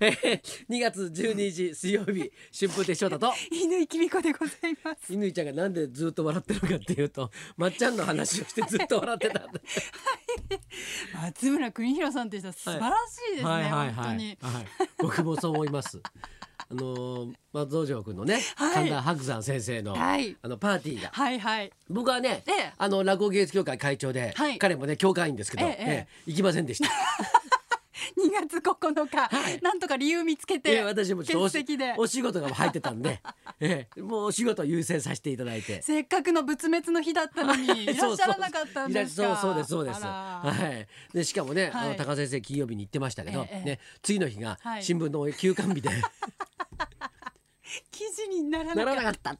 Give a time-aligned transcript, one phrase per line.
[0.00, 3.32] えー2月12日水曜日春風亭昇太と。
[3.52, 4.98] 犬きみこでございます。
[5.08, 9.60] 乾ちゃんがなんでずっと笑ってるかっていうとまっちゃんの話をしてずっと笑ってたんだ
[11.22, 13.92] 松村邦弘さんって人は素晴らしいですね。
[13.94, 14.38] 本当に。
[14.40, 14.66] はい、
[14.98, 16.00] 僕もそう思います。
[16.70, 18.74] あのーまあ道場君のね、はい。
[18.74, 20.36] 神田伯山先生の、はい。
[20.42, 21.10] あのパーティーが。
[21.12, 21.70] はいはい。
[21.88, 22.72] 僕はね、ええ。
[22.78, 24.58] あの落語芸術協会会長で、はい。
[24.58, 25.76] 彼もね協会員ですけど、ええ。
[25.78, 26.90] ええ行きませんでした
[28.18, 29.60] 2月9日、はい。
[29.60, 31.94] なんとか理由見つけいてや私も欠席で。
[31.98, 33.20] お仕事が入ってたんで、
[33.60, 35.82] ええ、もうお仕事を優先させていただいて。
[35.82, 39.36] せっかくの仏滅の日だったのに いらっしゃらなかったんですか。
[39.36, 40.00] そうそうですそうです。
[40.02, 41.14] はい。
[41.16, 41.88] でしかもね、あはい。
[41.90, 44.82] の高先生金曜日に行ってましたけど、ええね次の日がはい。
[44.82, 45.90] 新聞の休刊日で、
[47.90, 49.36] 記事にならななかった。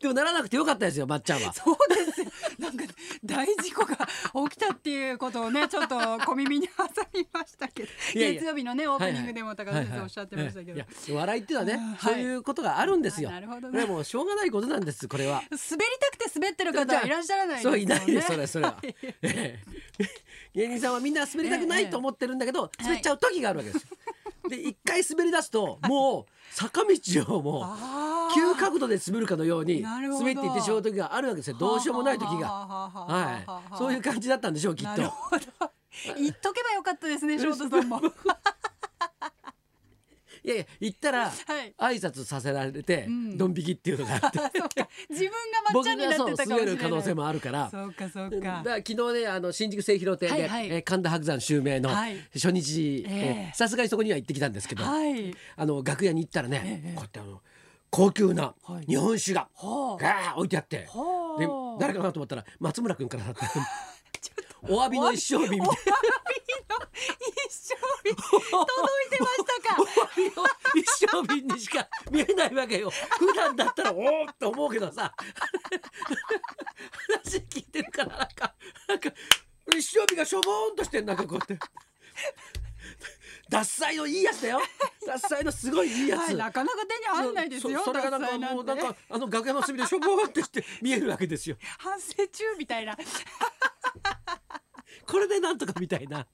[0.00, 1.52] でもならなくてよかったですよまっちゃんは。
[1.54, 2.26] そうですよ。
[2.58, 2.84] なんか
[3.22, 3.96] 大事故が
[4.48, 13.28] 起きたっていうことをねちょっと 小耳に挟みましたけど月曜日のねオープニングでも高田先生おっしゃってましたけど、いや笑いっていうのはね、そういうことがあるんですよ。
[13.28, 15.42] あなるほどねもうしょうがないことなんですこれは。
[15.50, 17.72] 滑りたくて滑ってる方はいらっしゃらないそ。
[17.72, 18.80] ういないですそれそれは
[20.54, 23.88] 芸人さんはみんな滑りたくないと思ってるんだけど、滑っちゃう時があるわけですよ。
[24.48, 28.09] で一回滑り出すともう坂道をもう。
[28.34, 31.56] 急角度で滑るかのように滑っていってしまう時があるわけですよ。
[31.58, 32.48] どうしようもない時が。
[32.48, 33.76] はい。
[33.76, 35.02] そういう感じだったんでしょうきっと。
[36.16, 38.00] 言っとけばよかったですね翔太さんも。
[40.42, 41.30] いやいや行ったらは
[41.62, 41.74] い。
[41.76, 43.36] 挨拶させられてうん。
[43.36, 44.38] ドン引きっていうのがあって。
[44.58, 44.88] そうか。
[45.10, 45.36] 自分が
[45.70, 46.58] 抹僕茶になってたかもしれない。
[46.60, 47.68] 滑る可能性もあるから。
[47.70, 50.68] そうかそうだかから昨日ねあの新宿末広亭で、はいはい。
[50.70, 52.16] えー神田伯山襲名のはい。
[52.32, 53.06] 初日
[53.52, 55.34] さすがにそこには行ってきたんですけど、はい。
[55.56, 57.42] あの楽屋に行ったらね、ええこうやってあの
[57.90, 58.86] 高級なはい。
[58.86, 60.02] 日本酒がはあ。
[60.02, 61.40] ガー置いてあって、はあ。
[61.40, 63.46] で誰かなと思ったら松村君からだった。
[64.62, 65.66] お詫びの一生日みたいな。
[65.66, 65.80] お詫びの
[67.46, 67.74] 一生
[68.08, 68.66] 日届
[69.06, 69.82] いてましたか？
[69.82, 72.90] お詫びの一生日にしか見えないわけよ。
[72.90, 75.14] 普段だったらおおって思うけどさ。
[77.22, 78.54] 話聞いてるからなんか
[78.86, 79.10] なんか
[79.74, 81.58] 一生日がしょぼーんとしてんなんかこうやって。
[83.50, 84.60] 獺祭のいいやつだよ
[85.14, 91.56] 獺祭のすごいいいやつ、はい、なかなか手に入んないですよそそれがなんかもうなんかあの楽屋の隅でしょぼーんってして見えるわけですよ。
[91.78, 92.96] 反省中みたいな。
[95.06, 96.26] これでなんとかみたいな。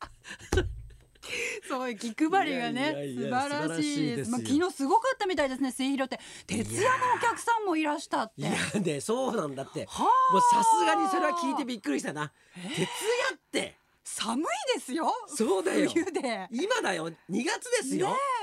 [1.68, 4.30] そういう気配りがね素晴らしいです。
[4.30, 6.20] まあ、昨日すごかったみたいですね末広って。
[6.46, 8.42] 徹夜のお客さんもいらしたって。
[8.42, 8.50] いや
[8.80, 9.86] ねそうなんだって。
[9.86, 10.08] はも
[10.38, 12.32] うあさすがにそれは聞いてびっくりしたな。
[12.54, 12.86] 徹夜
[13.34, 13.76] って。
[14.08, 14.44] 寒い
[14.76, 15.90] ですよそうだよ。
[15.90, 16.22] 冬で。
[16.22, 17.10] ね今だよ。
[17.28, 18.35] 2月ですよ、え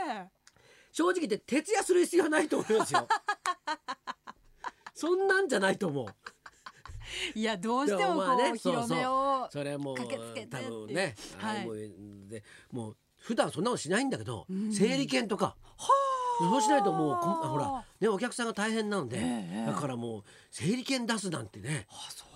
[0.91, 3.07] 正直言って徹夜する必要はないと思いますよ。
[4.93, 6.05] そんなんじゃないと思う。
[7.35, 11.65] いやどうしてもこうね広めをそれはもう駆けつけて多分ね、はい。
[11.65, 14.73] もでもう普段そんなのしないんだけど、うん。
[14.73, 15.55] 整理券とか
[16.49, 21.87] そうしないともうほらねお客さんが大変なので、ええだからもう整理券出すなんてね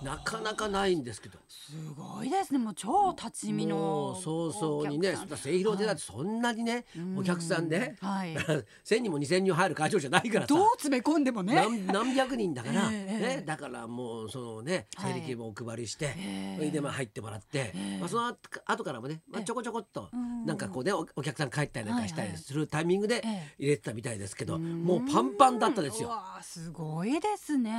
[0.02, 1.38] なかなかないんですけど。
[1.50, 5.38] すごいですねもう超立ち見の早々にねお客さん。
[5.38, 6.86] 末広でだってそんなにね、
[7.18, 8.34] お客さんで、はい。
[8.86, 11.56] 1,000人も2,000人入る会場じゃないからさどう詰め込んでもね。
[11.56, 13.38] 何何百人だから、 ええええ。
[13.38, 15.14] ね、だからもうそのねはい。
[15.14, 16.56] 整理券もお配りして、ええ。
[16.58, 18.00] それでまあ入ってもらって、ええ。
[18.00, 19.46] まあ、その後後からもね、まあ、ええ。
[19.46, 20.46] ちょこちょこっとうん。
[20.46, 23.56] なんかこうねおお客さん帰ったりなんかしたはいはいりするタイミングでええ。
[23.60, 24.84] 入れてたみたいですけど、ん。
[24.84, 26.12] もうパンパンだったですうよ。
[26.44, 27.74] すごいですね。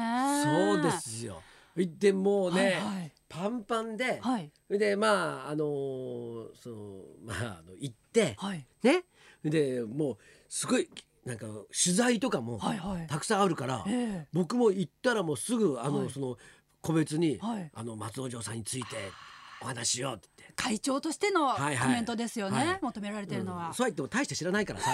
[0.44, 1.40] そうですよ。
[1.76, 3.12] でもうね、はいはい。
[3.28, 4.50] パンパンで、はい。
[4.68, 6.76] でまああのーその
[7.24, 8.66] まああの行って、はい。
[8.82, 9.04] ね。
[9.44, 10.16] でもう
[10.48, 10.90] すごい
[11.24, 13.06] なんか取材とかもはいはい。
[13.06, 13.92] たくさんあるから、え
[14.24, 14.26] え。
[14.32, 16.10] 僕も行ったらもうすぐあの、はい。
[16.10, 16.36] その
[16.80, 17.70] 個別に、はい。
[17.72, 18.96] あの松之丞さんについて
[19.62, 20.28] お話ししようって。
[20.56, 21.86] 会長としてのはいはい。
[21.86, 22.78] コメントですよね、はい。
[22.82, 23.74] 求められてるのは、うん。
[23.74, 24.90] そうは言っても大して知らないからさ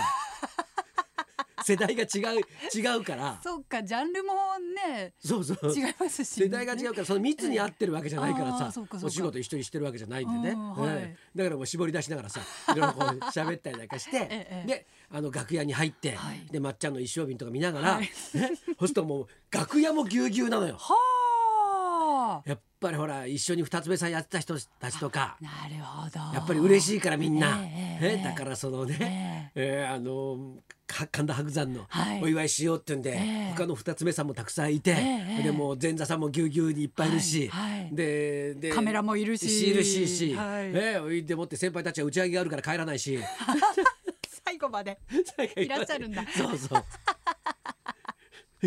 [1.65, 3.41] 世代が違う違うから。
[3.43, 4.35] そうかジャンルも
[4.89, 5.73] ねそうそう。
[5.75, 10.97] 違いますし、世代が違うからその密に合ってるわけじゃないからさ、お仕事一緒にしてるわけじゃないんでね、うんはい。
[10.97, 11.39] ええ。
[11.39, 12.41] だからもう絞り出しながらさ
[12.75, 16.47] いろいろこう喋ったりなんかして、ええであの楽屋に入って、はい。
[16.51, 18.01] でまっちゃんの一生瓶とか見ながら、はい。
[18.03, 18.53] ね、そう
[18.83, 20.77] するともう楽屋もぎゅうぎゅうなのよ。
[20.77, 21.14] はあ
[22.45, 25.37] やっぱりほら一緒に二つ目さんやってた人たちとか。
[25.41, 26.19] なるほど。
[26.35, 32.23] やっぱり嬉しいからみんな、ええええねだからそのね、えーあのか神田伯山のはい。
[32.23, 33.55] お祝いしようってんで、ええ。
[33.57, 37.95] 他の二つ目さんもたくさんいて、ええでもう前座さんもぎゅうぎゅうにいっぱいいるし、はいはい。
[37.95, 39.71] ででカメラもいるし。
[39.71, 40.73] いるしし、はい。
[40.75, 43.19] ええでもって先輩たちは打ち上げがあるから帰らないし。
[44.45, 44.99] 最後まで。
[45.57, 46.23] いらっしゃるんだ。
[46.37, 46.85] そうそう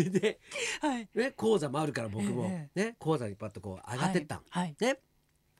[0.10, 0.40] で、
[0.80, 1.08] はい。
[1.14, 4.36] ね、講座もあるから僕も、えね講座にパッとこう上がってった。
[4.36, 4.76] の、はい。
[4.80, 5.00] ね。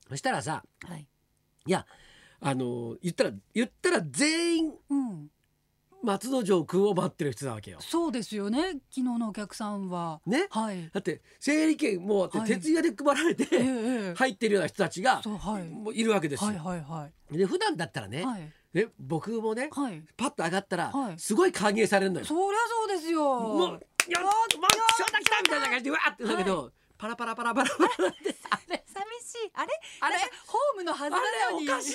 [0.09, 1.07] そしたらさはい。
[1.67, 1.87] いや
[2.41, 5.31] あの言ったら言ったら全員うん。
[6.03, 7.79] 松之丞君を待ってる人なわけよ。
[7.81, 8.75] そうですよね。
[8.91, 10.21] 昨日のお客さんは。
[10.27, 10.47] ね。
[10.51, 10.89] はい。
[10.93, 15.69] だって整理券もう徹夜で配られて、入ってるような人たちがそうはい。
[15.69, 16.51] もういるわけですよ。
[16.51, 17.37] はいはいはい。
[17.37, 18.53] で普段だったらね、はい。
[18.75, 20.05] ね僕もね、はい。
[20.17, 21.19] パッと上がったら、はい。
[21.19, 22.27] すごい歓迎されるのよ。
[22.27, 22.45] そりゃ
[22.87, 23.41] そうですよ。
[23.41, 28.37] もう「やっマッチョだ来た!」みたいな感じでわーってだけど、パラパラパラパラパラって。
[28.51, 29.51] あれ寂しい。
[29.55, 29.81] あれ？
[30.01, 30.19] あれ？
[30.19, 31.67] なんかホームのはずあなのに。
[31.67, 31.93] れおかしい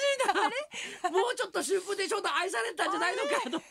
[1.04, 1.10] な。
[1.10, 3.62] もうちょっと春風亭昇太愛されたんじゃないのかと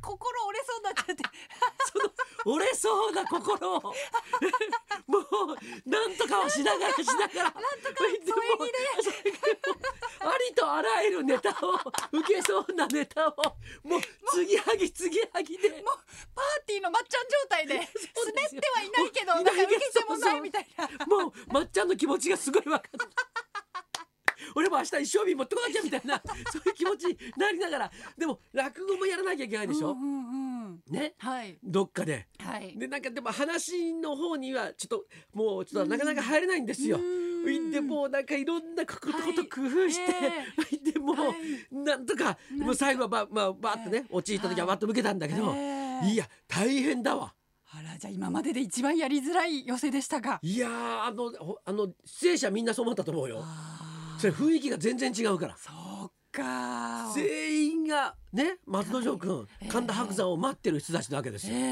[0.00, 1.22] 心折れそうになっちゃって。
[2.46, 3.80] 折れそうな心を。
[5.06, 5.22] もう
[5.88, 7.50] なんとかはしながらしながら。
[7.50, 8.26] なんとか添え木
[10.28, 11.74] ありとあらゆるネタを
[12.12, 13.34] 受けそうなネタを
[13.84, 14.00] もう
[14.34, 15.70] 継ぎはぎ継ぎはぎで。
[16.34, 17.74] パーティーのまっちゃん状態で。
[17.74, 21.06] 滑ってはいないけどもうなんか受けてもないみたいな。
[21.06, 22.98] もうまっちゃんの気持ちがすごい分かる。
[24.54, 27.90] 俺も明日一生日持ってこなきゃみたいなそういう気持ちになりながら。
[28.16, 30.82] でも落語もやらなきゃいけないでしょ、うんうんうん。
[30.88, 31.14] ね？
[31.18, 31.58] はい。
[31.62, 32.26] どっかで。
[32.38, 32.76] はい。
[32.78, 36.98] でなんかでも話の方にはちょっともうちょっとなかなか入れないんですよ。
[36.98, 37.25] うん
[37.70, 38.24] でもうなん。
[38.26, 38.44] かい。
[38.44, 39.12] ろんなこと
[39.44, 46.10] 工夫して、でもう、はいなんとかもう最後はばまあバーってね陥った時はバッと向けたんだけど、ええ。
[46.12, 47.34] いや大変だわ。
[47.72, 53.44] あらじゃあ今までで一番やりづらい寄せでしたかいやーあのほあの出演者みんなそう思ったと思うよ。
[54.18, 55.56] それ雰囲気が全然違うから。
[55.58, 55.70] そ
[56.06, 57.12] うか。
[57.14, 59.68] 全員がね松之丞君、ええ。
[59.68, 61.54] 神田伯山を待ってる人たちなわけですよ。
[61.56, 61.62] ええ。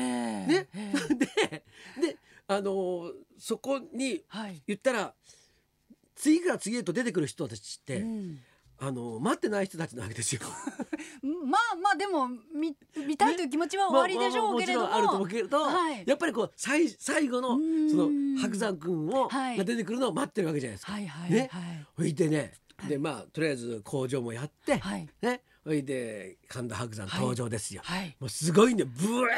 [0.46, 0.68] ね。
[0.74, 1.14] ええ。
[1.14, 1.26] で
[2.08, 4.62] であのーそこにはい。
[4.66, 5.14] 言ったら
[6.16, 8.38] 次から次へと出てくる人たちって、うん。
[8.76, 10.40] あの待ってない人たちなわけですよ。
[11.22, 12.76] まあまあでも見
[13.06, 16.04] 見たいという気持ちは終わりでしょうけれども、まあまあもちろんあると思うけれど、はい。
[16.06, 17.56] やっぱりこう最最後のそ
[17.96, 20.92] の白山君を、はいが出てくるのを待ってるわけじゃないですか。
[20.92, 21.06] はい。
[21.06, 21.30] はい。
[21.30, 21.48] ね。
[21.52, 21.86] はい。
[21.96, 22.90] ほいでね、はい。
[22.90, 25.08] でまあとりあえず工場もやって、はい。
[25.22, 25.42] ね。
[25.64, 27.80] ほいで神田伯山登場ですよ。
[27.84, 28.16] はい。
[28.18, 28.84] もうすごいね。
[28.84, 29.30] ブワー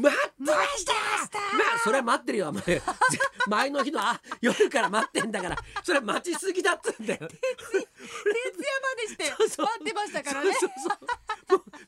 [0.00, 0.92] 待ってました。
[0.92, 2.62] まあそれは待ってるよお前。
[3.46, 5.56] 前の日のあ夜から待ってんだから。
[5.82, 7.28] それは待ちすぎだっつうんだよ。
[7.28, 10.54] 徹夜までして待ってましたからね。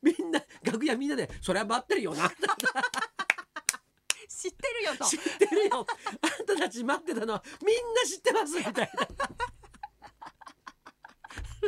[0.03, 2.31] みんな楽屋みんなでそれは待ってるよな。
[4.29, 5.05] 知ってるよと。
[5.07, 5.87] 知ってるよ。
[6.21, 9.09] あんたたち待ってたのはみんな知ってますみたいな。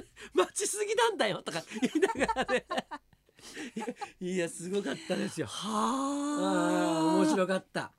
[0.34, 2.66] 待ちすぎなんだよとか言いながらね
[4.20, 5.46] いやすごかったですよ。
[5.48, 5.68] あ。
[5.68, 7.92] はー面白かった。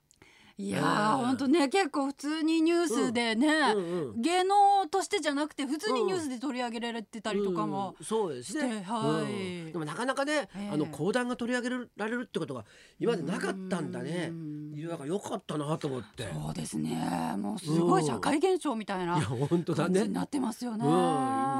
[0.59, 1.25] いやーうん。
[1.27, 8.83] 本当ね結構普通にニュースでね、うんうん芸能としてじゃなくて普通にニュースで取り上げられてたりとかも、うんそうですね。
[8.87, 9.33] はい。
[9.65, 9.71] うん。
[9.71, 10.69] でもなかなかね、ええ。
[10.73, 12.65] あの講談が取り上げられるってことが
[12.99, 14.31] 今までなかったんだね。
[14.89, 16.23] だからよかったなと思って。
[16.23, 17.35] いそうですね。
[17.37, 19.93] もうすごい社会現象みたいなや本当だね。
[19.93, 20.83] 感じになってますよね。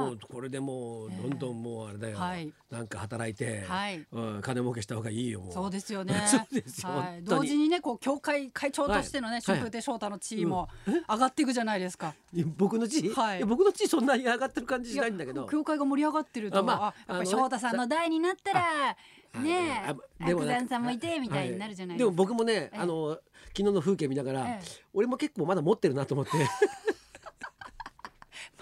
[0.04, 2.52] うん、もうこれでもうええどんどんもうあれだよ、はい。
[2.70, 4.06] なんか働いて、はい。
[4.12, 5.52] うん、金儲けした方がいいよもう。
[5.52, 6.14] そうですよね。
[6.26, 6.90] そうですよ。
[6.90, 9.42] はい、同時にね、こう協会会長としてのね、はい。
[9.42, 10.68] 春風亭昇太の地位も
[11.08, 12.14] 上がっていくじゃないですか。
[12.32, 13.44] いや僕の地位、はい。
[13.44, 15.46] 僕の地位そんなに上がってる感じしないんだけど。
[15.46, 18.96] 協会が盛り上がってると、あまああ、やっぱりあのね翔太さんの代になったら。
[19.40, 19.84] ね
[20.20, 22.22] え、白山さんもいてみたいになるじゃないでもですか。
[22.24, 22.78] 僕もね、ええ。
[22.78, 23.18] あの
[23.48, 24.66] 昨日の風景見ながら、ええ。
[24.94, 26.32] 俺も結構まだ持ってるなと思って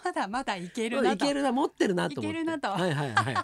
[0.07, 1.27] まだまだいけるないと。
[1.27, 2.39] けるな持ってるなと思って。
[2.39, 2.69] いけるなと。
[2.69, 3.35] はいはいはい。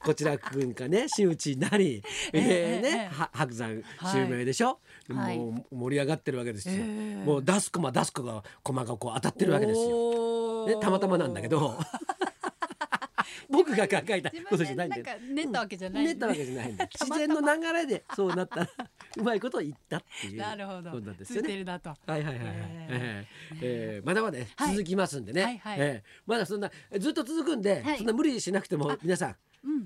[0.00, 2.02] こちらくんかね真打ちになり、
[2.32, 2.82] えええーええ。
[2.82, 5.38] ねは白山襲名でしょ、はい。
[5.38, 7.24] もう盛り上がってるわけですよ、ええ。
[7.24, 11.78] もう出す駒出す子が駒がこう当たってるわけですよ、よね、たまたまなんだけど
[13.48, 15.04] 僕が考えた自ことじゃないんだよ。
[15.32, 18.60] 練ったわけじゃない、練ったわけじゃない 自然の流れでそうなった。
[18.60, 18.70] ら
[19.16, 20.38] うまいことを言ったっていう。
[20.38, 20.90] なるほど。
[20.92, 21.48] そうなんですよね。
[21.50, 21.64] はい
[22.06, 23.58] はいはいはい、ええー。
[23.62, 24.06] えー。
[24.06, 24.74] まだまだねはい。
[24.74, 25.76] 続きますんでね、はいはい。
[25.80, 26.22] えー。
[26.26, 27.98] まだそんなずっと続くんで、はい。
[27.98, 29.36] そんな無理しなくても皆さん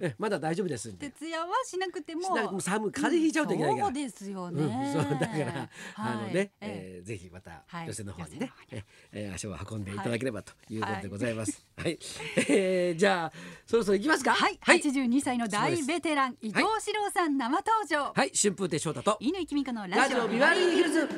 [0.01, 1.11] えまだ大丈夫ですんで。
[1.11, 2.61] 徹夜はしなくても。
[2.61, 3.87] 寒い風邪ひいちゃうといけないから。
[3.87, 7.03] そうですようんね、そうだから、あのね、ええ。
[7.05, 7.87] ーぜひまたはい。
[7.87, 11.67] 寄せの方にね、ええー足を運んでいただければということでございます。
[11.77, 11.99] はい、
[12.49, 13.33] えーじゃあ
[13.67, 14.33] そろそろ行きますか？
[14.33, 18.31] はい、はい、82歳の大ベテラン伊藤史郎さん生登場、はい。
[18.35, 21.09] 春風亭昇太と乾きみかのララジオビババリーヒルズ。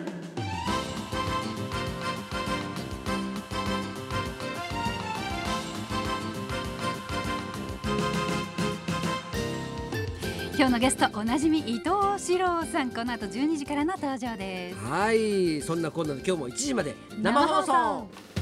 [10.58, 18.35] 今日のゲストおなじみ伊藤史郎さんこの後12時からの登場ですはい、そんなこんなで今日も1時まで生放送。